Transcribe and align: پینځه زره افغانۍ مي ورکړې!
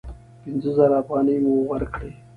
پینځه 0.41 0.71
زره 0.77 0.95
افغانۍ 1.01 1.37
مي 1.43 1.51
ورکړې! 1.69 2.11